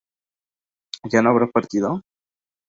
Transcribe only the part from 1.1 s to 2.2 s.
¿yo no habría partido?